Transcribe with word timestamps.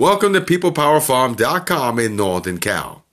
Welcome 0.00 0.32
to 0.32 0.40
PeoplePowerFarm.com 0.40 1.98
in 1.98 2.16
Northern 2.16 2.56
Cal. 2.56 3.04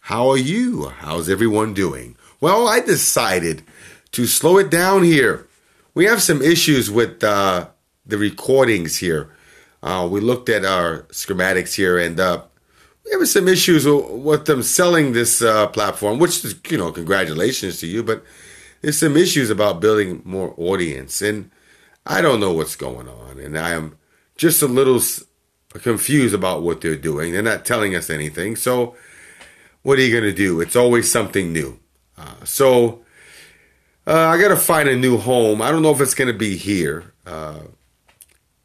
How 0.00 0.30
are 0.30 0.38
you? 0.38 0.88
How's 0.88 1.28
everyone 1.28 1.74
doing? 1.74 2.16
Well, 2.40 2.66
I 2.66 2.80
decided 2.80 3.62
to 4.12 4.26
slow 4.26 4.56
it 4.56 4.70
down 4.70 5.02
here. 5.02 5.46
We 5.92 6.06
have 6.06 6.22
some 6.22 6.40
issues 6.40 6.90
with 6.90 7.22
uh, 7.22 7.68
the 8.06 8.16
recordings 8.16 8.96
here. 8.96 9.28
Uh, 9.82 10.08
we 10.10 10.22
looked 10.22 10.48
at 10.48 10.64
our 10.64 11.02
schematics 11.10 11.74
here, 11.74 11.98
and 11.98 12.18
uh, 12.18 12.40
we 13.04 13.10
have 13.10 13.28
some 13.28 13.46
issues 13.46 13.86
with 13.86 14.46
them 14.46 14.62
selling 14.62 15.12
this 15.12 15.42
uh, 15.42 15.66
platform, 15.66 16.18
which 16.18 16.42
is, 16.42 16.58
you 16.70 16.78
know, 16.78 16.90
congratulations 16.90 17.80
to 17.80 17.86
you, 17.86 18.02
but 18.02 18.24
there's 18.80 18.98
some 18.98 19.14
issues 19.14 19.50
about 19.50 19.82
building 19.82 20.22
more 20.24 20.54
audience, 20.56 21.20
and 21.20 21.50
I 22.06 22.22
don't 22.22 22.40
know 22.40 22.54
what's 22.54 22.76
going 22.76 23.10
on, 23.10 23.38
and 23.38 23.58
I 23.58 23.72
am 23.72 23.98
just 24.38 24.62
a 24.62 24.66
little 24.66 25.00
confused 25.78 26.34
about 26.34 26.62
what 26.62 26.80
they're 26.80 26.96
doing. 26.96 27.32
They're 27.32 27.42
not 27.42 27.64
telling 27.64 27.94
us 27.94 28.10
anything, 28.10 28.56
so 28.56 28.96
what 29.82 29.98
are 29.98 30.02
you 30.02 30.12
going 30.12 30.24
to 30.24 30.32
do? 30.32 30.60
It's 30.60 30.76
always 30.76 31.10
something 31.10 31.52
new. 31.52 31.78
Uh, 32.18 32.44
so 32.44 33.02
uh, 34.06 34.28
I 34.28 34.40
got 34.40 34.48
to 34.48 34.56
find 34.56 34.88
a 34.88 34.96
new 34.96 35.16
home. 35.16 35.62
I 35.62 35.70
don't 35.70 35.82
know 35.82 35.92
if 35.92 36.00
it's 36.00 36.14
going 36.14 36.32
to 36.32 36.38
be 36.38 36.56
here. 36.56 37.12
Uh, 37.24 37.60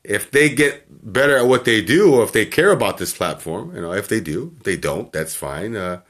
if 0.04 0.30
they 0.31 0.50
get 0.50 0.86
better 1.14 1.38
at 1.38 1.48
what 1.48 1.66
they 1.66 1.81
do, 1.81 2.16
or 2.16 2.23
if 2.23 2.31
they 2.31 2.45
care 2.45 2.72
about 2.72 2.98
this 2.98 3.16
platform, 3.16 3.76
you 3.76 3.81
know, 3.81 3.92
if 3.92 4.08
they 4.08 4.20
do, 4.20 4.53
if 4.58 4.64
they 4.64 4.78
don't, 4.78 5.12
that's 5.12 5.36
fine. 5.36 5.76
Uh, 5.76 6.02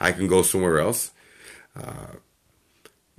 I 0.00 0.12
can 0.12 0.26
go 0.26 0.42
somewhere 0.42 0.78
else. 0.78 1.12
Uh, 1.76 2.16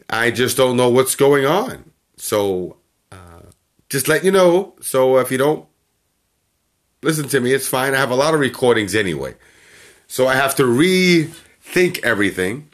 I 0.09 0.31
just 0.31 0.58
don't 0.58 0.75
know 0.75 0.90
what's 0.90 1.16
going 1.16 1.45
on. 1.45 1.92
So 2.17 2.78
uh, 3.12 3.44
just 3.90 4.08
let 4.08 4.23
you 4.23 4.31
know. 4.31 4.75
So 4.81 5.17
if 5.17 5.31
you 5.31 5.38
don't 5.38 5.69
listen 7.02 7.28
to 7.30 7.39
me, 7.39 7.53
it's 7.53 7.67
fine. 7.67 7.94
I 7.94 7.97
have 7.97 8.11
a 8.11 8.16
lot 8.16 8.33
of 8.33 8.39
recordings 8.39 8.95
anyway. 8.95 9.36
So 10.08 10.28
I 10.28 10.36
have 10.36 10.55
to 10.55 10.64
rethink 10.64 12.03
everything. 12.03 12.69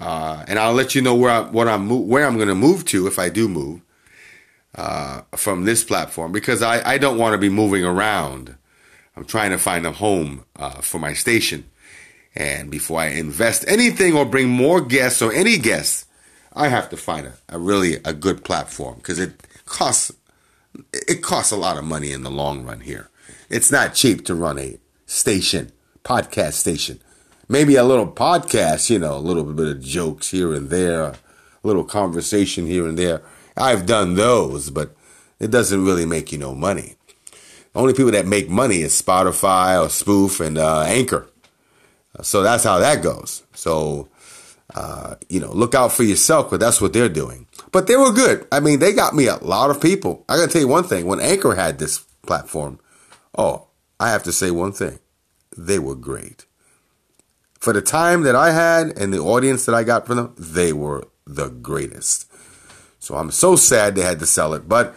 Uh, 0.00 0.44
and 0.46 0.58
I'll 0.58 0.74
let 0.74 0.94
you 0.94 1.02
know 1.02 1.14
where 1.14 1.30
I, 1.30 1.40
what 1.40 1.68
I'm 1.68 1.88
where 2.08 2.24
I'm 2.24 2.36
going 2.36 2.48
to 2.48 2.54
move 2.54 2.84
to 2.86 3.06
if 3.06 3.18
I 3.18 3.28
do 3.28 3.48
move 3.48 3.80
uh, 4.76 5.22
from 5.34 5.64
this 5.64 5.82
platform 5.82 6.30
because 6.30 6.62
I, 6.62 6.88
I 6.88 6.98
don't 6.98 7.18
want 7.18 7.32
to 7.32 7.38
be 7.38 7.48
moving 7.48 7.84
around. 7.84 8.56
I'm 9.16 9.24
trying 9.24 9.50
to 9.50 9.58
find 9.58 9.84
a 9.84 9.92
home 9.92 10.44
uh, 10.54 10.80
for 10.80 11.00
my 11.00 11.12
station, 11.14 11.68
and 12.36 12.70
before 12.70 13.00
I 13.00 13.06
invest 13.06 13.64
anything 13.66 14.16
or 14.16 14.24
bring 14.24 14.48
more 14.48 14.80
guests 14.80 15.20
or 15.20 15.32
any 15.32 15.58
guests, 15.58 16.04
I 16.52 16.68
have 16.68 16.88
to 16.90 16.96
find 16.96 17.26
a, 17.26 17.32
a 17.48 17.58
really 17.58 17.94
a 18.04 18.12
good 18.12 18.44
platform 18.44 18.98
because 18.98 19.18
it 19.18 19.42
costs 19.64 20.12
it 20.92 21.22
costs 21.22 21.50
a 21.50 21.56
lot 21.56 21.76
of 21.76 21.84
money 21.84 22.12
in 22.12 22.22
the 22.22 22.30
long 22.30 22.64
run 22.64 22.80
here. 22.80 23.10
It's 23.48 23.70
not 23.70 23.94
cheap 23.94 24.24
to 24.26 24.34
run 24.34 24.58
a 24.58 24.78
station, 25.06 25.72
podcast 26.04 26.54
station. 26.54 27.00
Maybe 27.48 27.76
a 27.76 27.84
little 27.84 28.10
podcast, 28.10 28.90
you 28.90 28.98
know, 28.98 29.16
a 29.16 29.18
little 29.18 29.44
bit 29.44 29.68
of 29.68 29.80
jokes 29.80 30.30
here 30.30 30.52
and 30.52 30.68
there, 30.68 31.02
a 31.02 31.16
little 31.62 31.84
conversation 31.84 32.66
here 32.66 32.86
and 32.86 32.98
there. 32.98 33.22
I've 33.56 33.86
done 33.86 34.14
those, 34.14 34.70
but 34.70 34.94
it 35.40 35.50
doesn't 35.50 35.84
really 35.84 36.06
make 36.06 36.30
you 36.30 36.38
no 36.38 36.54
money. 36.54 36.96
Only 37.74 37.94
people 37.94 38.12
that 38.12 38.26
make 38.26 38.50
money 38.50 38.82
is 38.82 39.00
Spotify 39.00 39.82
or 39.82 39.88
Spoof 39.88 40.40
and 40.40 40.58
uh, 40.58 40.82
Anchor. 40.82 41.28
So 42.22 42.42
that's 42.42 42.64
how 42.64 42.78
that 42.78 43.02
goes. 43.02 43.42
So, 43.54 44.08
uh, 44.74 45.14
you 45.28 45.40
know, 45.40 45.52
look 45.52 45.74
out 45.74 45.92
for 45.92 46.02
yourself, 46.02 46.50
but 46.50 46.60
that's 46.60 46.80
what 46.80 46.92
they're 46.92 47.08
doing. 47.08 47.46
But 47.70 47.86
they 47.86 47.96
were 47.96 48.12
good. 48.12 48.46
I 48.50 48.60
mean, 48.60 48.78
they 48.80 48.92
got 48.92 49.14
me 49.14 49.26
a 49.26 49.36
lot 49.36 49.70
of 49.70 49.80
people. 49.80 50.24
I 50.28 50.36
got 50.36 50.46
to 50.46 50.52
tell 50.52 50.62
you 50.62 50.68
one 50.68 50.84
thing. 50.84 51.06
When 51.06 51.20
Anchor 51.20 51.54
had 51.54 51.78
this 51.78 51.98
platform, 52.26 52.80
Oh, 53.36 53.68
I 54.00 54.10
have 54.10 54.22
to 54.24 54.32
say 54.32 54.50
one 54.50 54.72
thing. 54.72 54.98
They 55.56 55.78
were 55.78 55.94
great. 55.94 56.46
For 57.60 57.72
the 57.72 57.82
time 57.82 58.22
that 58.22 58.36
I 58.36 58.52
had 58.52 58.96
and 58.96 59.12
the 59.12 59.18
audience 59.18 59.66
that 59.66 59.74
I 59.74 59.82
got 59.82 60.06
from 60.06 60.16
them, 60.16 60.34
they 60.38 60.72
were 60.72 61.04
the 61.26 61.48
greatest. 61.48 62.30
So 63.00 63.16
I'm 63.16 63.30
so 63.30 63.56
sad 63.56 63.94
they 63.94 64.02
had 64.02 64.20
to 64.20 64.26
sell 64.26 64.54
it, 64.54 64.68
but 64.68 64.94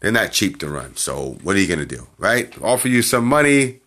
they're 0.00 0.12
not 0.12 0.32
cheap 0.32 0.58
to 0.60 0.68
run. 0.68 0.96
So 0.96 1.38
what 1.42 1.56
are 1.56 1.58
you 1.58 1.66
going 1.66 1.78
to 1.80 1.86
do, 1.86 2.06
right? 2.18 2.52
Offer 2.62 2.88
you 2.88 3.00
some 3.02 3.24
money. 3.24 3.80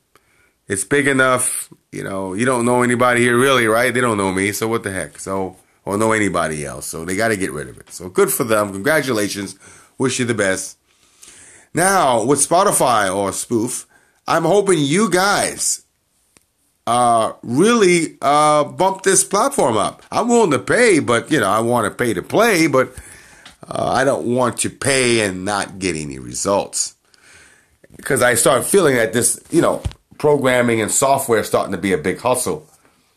It's 0.67 0.83
big 0.83 1.07
enough. 1.07 1.71
You 1.91 2.03
know, 2.03 2.33
you 2.33 2.45
don't 2.45 2.65
know 2.65 2.81
anybody 2.81 3.21
here 3.21 3.37
really, 3.37 3.67
right? 3.67 3.93
They 3.93 4.01
don't 4.01 4.17
know 4.17 4.31
me. 4.31 4.51
So 4.51 4.67
what 4.67 4.83
the 4.83 4.91
heck? 4.91 5.19
So, 5.19 5.57
or 5.85 5.97
know 5.97 6.11
anybody 6.11 6.65
else. 6.65 6.87
So 6.87 7.05
they 7.05 7.15
got 7.15 7.29
to 7.29 7.37
get 7.37 7.51
rid 7.51 7.69
of 7.69 7.77
it. 7.79 7.91
So 7.91 8.09
good 8.09 8.31
for 8.31 8.43
them. 8.43 8.71
Congratulations. 8.71 9.55
Wish 9.97 10.19
you 10.19 10.25
the 10.25 10.33
best. 10.33 10.77
Now, 11.73 12.23
with 12.23 12.39
Spotify 12.39 13.13
or 13.13 13.31
Spoof, 13.31 13.85
I'm 14.27 14.43
hoping 14.43 14.79
you 14.79 15.09
guys 15.09 15.83
uh, 16.87 17.33
really 17.43 18.17
uh, 18.21 18.63
bump 18.63 19.03
this 19.03 19.23
platform 19.23 19.77
up. 19.77 20.01
I'm 20.11 20.27
willing 20.27 20.51
to 20.51 20.59
pay, 20.59 20.99
but 20.99 21.31
you 21.31 21.39
know, 21.39 21.47
I 21.47 21.59
want 21.59 21.85
to 21.85 21.91
pay 21.91 22.13
to 22.13 22.23
play, 22.23 22.67
but 22.67 22.93
uh, 23.67 23.91
I 23.93 24.03
don't 24.03 24.25
want 24.25 24.57
to 24.59 24.69
pay 24.69 25.21
and 25.21 25.45
not 25.45 25.77
get 25.77 25.95
any 25.95 26.17
results. 26.17 26.95
Because 27.95 28.21
I 28.21 28.33
start 28.33 28.65
feeling 28.65 28.95
that 28.95 29.13
this, 29.13 29.39
you 29.51 29.61
know, 29.61 29.83
programming 30.17 30.81
and 30.81 30.91
software 30.91 31.43
starting 31.43 31.71
to 31.71 31.77
be 31.77 31.93
a 31.93 31.97
big 31.97 32.19
hustle, 32.19 32.67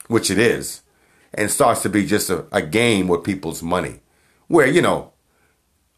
which 0.09 0.31
it 0.31 0.39
is, 0.39 0.83
and 1.33 1.51
starts 1.51 1.83
to 1.83 1.89
be 1.89 2.05
just 2.05 2.29
a, 2.29 2.45
a 2.53 2.61
game 2.61 3.09
with 3.09 3.25
people's 3.25 3.63
money, 3.63 4.01
where, 4.49 4.67
you 4.67 4.83
know, 4.83 5.13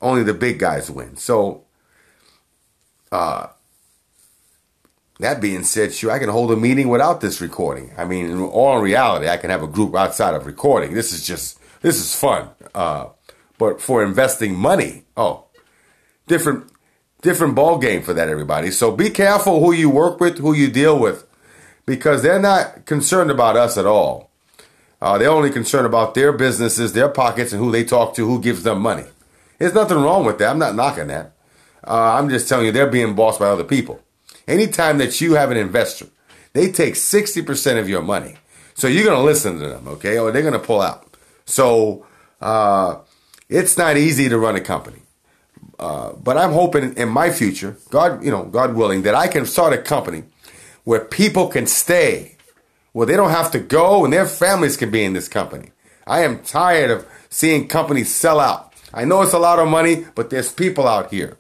only 0.01 0.23
the 0.23 0.35
big 0.35 0.59
guys 0.59 0.91
win. 0.91 1.17
So 1.17 1.64
uh, 3.13 3.49
that 5.21 5.41
being 5.41 5.63
said, 5.63 5.95
sure, 5.95 6.11
I 6.11 6.19
can 6.19 6.29
hold 6.29 6.51
a 6.51 6.57
meeting 6.57 6.89
without 6.89 7.21
this 7.21 7.41
recording. 7.41 7.93
I 7.97 8.05
mean, 8.05 8.27
in 8.27 8.41
all 8.41 8.81
reality, 8.81 9.29
I 9.29 9.37
can 9.37 9.51
have 9.51 9.63
a 9.63 9.69
group 9.69 9.95
outside 9.95 10.35
of 10.35 10.47
recording. 10.47 10.95
This 10.95 11.13
is 11.13 11.27
just, 11.27 11.59
this 11.83 11.97
is 11.97 12.15
fun. 12.15 12.49
Uh, 12.75 13.09
but 13.57 13.81
for 13.81 14.03
investing 14.03 14.57
money, 14.57 15.05
oh, 15.17 15.45
different, 16.27 16.71
different 17.23 17.55
ball 17.55 17.79
game 17.79 18.03
for 18.03 18.13
that, 18.13 18.29
everybody. 18.29 18.71
So 18.71 18.91
be 18.91 19.11
careful 19.11 19.61
who 19.61 19.73
you 19.73 19.89
work 19.89 20.19
with, 20.19 20.39
who 20.39 20.53
you 20.53 20.69
deal 20.69 20.99
with, 20.99 21.25
because 21.87 22.23
they're 22.23 22.41
not 22.41 22.85
concerned 22.85 23.31
about 23.31 23.57
us 23.57 23.79
at 23.79 23.87
all. 23.87 24.31
Uh, 25.01 25.19
they're 25.19 25.31
only 25.31 25.51
concerned 25.51 25.87
about 25.87 26.15
their 26.15 26.33
businesses, 26.33 26.93
their 26.93 27.09
pockets, 27.11 27.53
and 27.53 27.63
who 27.63 27.71
they 27.71 27.85
talk 27.85 28.15
to, 28.15 28.27
who 28.27 28.41
gives 28.41 28.63
them 28.63 28.81
money. 28.81 29.05
There's 29.59 29.75
nothing 29.75 29.99
wrong 29.99 30.25
with 30.25 30.39
that. 30.39 30.51
I'm 30.51 30.59
not 30.59 30.75
knocking 30.75 31.09
that. 31.09 31.34
Uh, 31.87 32.15
I'm 32.19 32.29
just 32.29 32.49
telling 32.49 32.67
you, 32.67 32.73
they're 32.73 32.91
being 32.91 33.15
bossed 33.15 33.39
by 33.39 33.47
other 33.47 33.65
people. 33.65 34.01
Anytime 34.47 34.99
that 34.99 35.21
you 35.21 35.35
have 35.35 35.51
an 35.51 35.57
investor, 35.57 36.07
they 36.53 36.71
take 36.71 36.95
60% 36.95 37.79
of 37.79 37.89
your 37.89 38.03
money. 38.03 38.37
So 38.75 38.89
you're 38.89 39.05
going 39.05 39.17
to 39.17 39.23
listen 39.23 39.59
to 39.61 39.69
them, 39.69 39.89
okay? 39.89 40.19
Or 40.19 40.31
they're 40.31 40.43
going 40.43 40.55
to 40.55 40.59
pull 40.59 40.81
out. 40.81 41.17
So 41.45 42.07
uh, 42.41 42.99
it's 43.49 43.77
not 43.77 43.97
easy 43.97 44.29
to 44.29 44.39
run 44.39 44.57
a 44.57 44.61
company. 44.61 45.01
Uh, 45.79 46.13
but 46.13 46.37
I'm 46.37 46.53
hoping 46.53 46.95
in 46.95 47.09
my 47.09 47.31
future, 47.31 47.77
God, 47.91 48.25
you 48.25 48.31
know, 48.31 48.45
God 48.45 48.75
willing, 48.75 49.03
that 49.03 49.15
I 49.15 49.29
can 49.29 49.45
start 49.45 49.73
a 49.73 49.79
company 49.79 50.25
where 50.85 51.01
people 51.01 51.49
can 51.49 51.67
stay, 51.67 52.37
where 52.93 53.07
they 53.07 53.17
don't 53.17 53.31
have 53.31 53.51
to 53.53 53.59
go 53.59 54.05
and 54.05 54.13
their 54.13 54.27
families 54.27 54.77
can 54.77 54.91
be 54.91 55.05
in 55.05 55.15
this 55.15 55.29
company. 55.29 55.71
I 56.07 56.23
am 56.23 56.43
tired 56.43 56.91
of 56.91 57.07
seeing 57.31 57.67
companies 57.67 58.15
sell 58.15 58.39
out. 58.39 58.73
I 58.93 59.05
know 59.05 59.23
it's 59.23 59.33
a 59.33 59.39
lot 59.39 59.59
of 59.59 59.69
money, 59.69 60.07
but 60.15 60.31
there's 60.31 60.53
people 60.53 60.87
out 60.87 61.11
here 61.11 61.37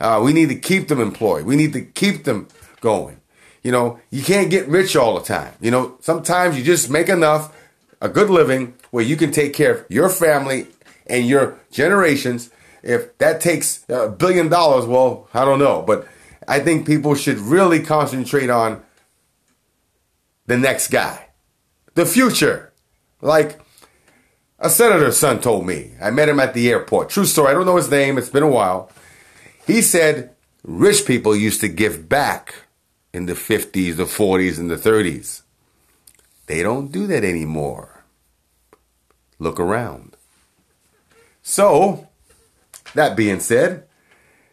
uh, 0.00 0.20
we 0.22 0.32
need 0.32 0.48
to 0.48 0.56
keep 0.56 0.88
them 0.88 1.00
employed. 1.00 1.44
We 1.44 1.56
need 1.56 1.72
to 1.74 1.82
keep 1.82 2.24
them 2.24 2.48
going. 2.80 3.20
You 3.62 3.72
know, 3.72 4.00
you 4.10 4.22
can't 4.22 4.50
get 4.50 4.66
rich 4.68 4.96
all 4.96 5.18
the 5.18 5.24
time. 5.24 5.52
You 5.60 5.70
know, 5.70 5.98
sometimes 6.00 6.56
you 6.56 6.64
just 6.64 6.90
make 6.90 7.08
enough, 7.08 7.54
a 8.00 8.08
good 8.08 8.30
living 8.30 8.74
where 8.90 9.04
you 9.04 9.16
can 9.16 9.30
take 9.30 9.52
care 9.52 9.74
of 9.74 9.86
your 9.90 10.08
family 10.08 10.68
and 11.06 11.28
your 11.28 11.58
generations. 11.70 12.50
If 12.82 13.16
that 13.18 13.42
takes 13.42 13.84
a 13.90 14.08
billion 14.08 14.48
dollars, 14.48 14.86
well, 14.86 15.28
I 15.34 15.44
don't 15.44 15.58
know. 15.58 15.82
But 15.82 16.08
I 16.48 16.60
think 16.60 16.86
people 16.86 17.14
should 17.14 17.38
really 17.38 17.80
concentrate 17.80 18.48
on 18.48 18.82
the 20.46 20.56
next 20.56 20.88
guy, 20.88 21.28
the 21.94 22.06
future. 22.06 22.72
Like 23.20 23.60
a 24.58 24.70
senator's 24.70 25.18
son 25.18 25.40
told 25.40 25.66
me. 25.66 25.92
I 26.00 26.10
met 26.10 26.30
him 26.30 26.40
at 26.40 26.54
the 26.54 26.70
airport. 26.70 27.10
True 27.10 27.26
story. 27.26 27.50
I 27.50 27.52
don't 27.52 27.66
know 27.66 27.76
his 27.76 27.90
name. 27.90 28.16
It's 28.16 28.30
been 28.30 28.42
a 28.42 28.48
while. 28.48 28.90
He 29.70 29.82
said 29.82 30.34
rich 30.64 31.06
people 31.06 31.36
used 31.36 31.60
to 31.60 31.68
give 31.68 32.08
back 32.08 32.66
in 33.12 33.26
the 33.26 33.34
50s, 33.34 33.94
the 33.94 34.04
40s, 34.04 34.58
and 34.58 34.68
the 34.68 34.74
30s. 34.74 35.42
They 36.46 36.64
don't 36.64 36.90
do 36.90 37.06
that 37.06 37.22
anymore. 37.22 38.02
Look 39.38 39.60
around. 39.60 40.16
So, 41.42 42.08
that 42.94 43.16
being 43.16 43.38
said, 43.38 43.84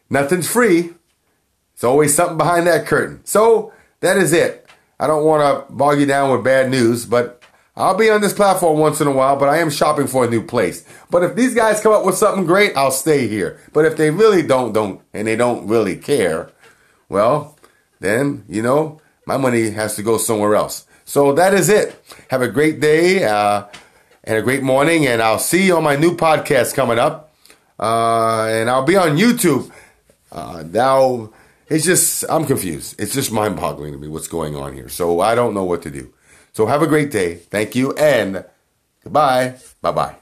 nothing's 0.08 0.48
free. 0.48 0.94
It's 1.74 1.84
always 1.84 2.14
something 2.14 2.38
behind 2.38 2.68
that 2.68 2.86
curtain. 2.86 3.22
So, 3.24 3.74
that 4.02 4.18
is 4.18 4.34
it. 4.34 4.70
I 5.00 5.08
don't 5.08 5.26
want 5.26 5.68
to 5.68 5.74
bog 5.74 6.00
you 6.00 6.06
down 6.06 6.32
with 6.32 6.44
bad 6.44 6.70
news, 6.70 7.08
but 7.08 7.42
I'll 7.78 7.96
be 7.96 8.10
on 8.10 8.22
this 8.22 8.34
platform 8.34 8.80
once 8.80 9.02
in 9.02 9.08
a 9.08 9.12
while, 9.12 9.38
but 9.38 9.50
I 9.50 9.60
am 9.60 9.70
shopping 9.70 10.08
for 10.08 10.26
a 10.26 10.30
new 10.30 10.44
place. 10.44 10.84
But 11.12 11.22
if 11.22 11.36
these 11.36 11.54
guys 11.54 11.80
come 11.80 11.94
up 11.94 12.04
with 12.04 12.18
something 12.18 12.44
great, 12.44 12.76
I'll 12.76 12.90
stay 12.90 13.28
here. 13.28 13.60
But 13.72 13.86
if 13.86 13.98
they 13.98 14.10
really 14.10 14.42
don't, 14.42 14.74
don't, 14.74 15.00
and 15.14 15.28
they 15.28 15.36
don't 15.36 15.68
really 15.68 15.96
care, 15.96 16.50
well, 17.08 17.56
then, 18.00 18.46
you 18.50 18.64
know, 18.64 19.00
my 19.28 19.38
money 19.38 19.70
has 19.70 19.96
to 19.96 20.02
go 20.02 20.18
somewhere 20.18 20.56
else. 20.56 20.88
So 21.06 21.34
that 21.34 21.54
is 21.54 21.70
it. 21.70 22.04
Have 22.32 22.42
a 22.42 22.48
great 22.48 22.80
day 22.80 23.24
uh, 23.24 23.66
and 24.24 24.38
a 24.38 24.42
great 24.42 24.64
morning, 24.64 25.06
and 25.06 25.22
I'll 25.22 25.38
see 25.38 25.68
you 25.68 25.78
on 25.78 25.84
my 25.84 25.96
new 25.96 26.18
podcast 26.18 26.74
coming 26.74 26.98
up. 26.98 27.32
Uh, 27.80 28.48
and 28.50 28.72
I'll 28.72 28.86
be 28.86 28.96
on 28.98 29.18
YouTube. 29.18 29.72
Uh, 30.32 30.64
now, 30.68 31.32
it's 31.70 31.86
just, 31.86 32.26
I'm 32.28 32.46
confused. 32.46 33.00
It's 33.00 33.14
just 33.14 33.32
mind 33.32 33.56
boggling 33.56 33.94
to 33.94 34.00
me 34.00 34.08
what's 34.08 34.28
going 34.28 34.56
on 34.56 34.74
here. 34.74 34.90
So 34.90 35.20
I 35.20 35.36
don't 35.36 35.54
know 35.54 35.64
what 35.64 35.84
to 35.84 35.92
do. 35.92 36.12
So 36.58 36.66
have 36.66 36.82
a 36.82 36.88
great 36.88 37.12
day. 37.12 37.36
Thank 37.36 37.76
you, 37.76 37.94
and 37.94 38.44
goodbye. 39.04 39.58
Bye 39.80 39.92
bye. 39.92 40.16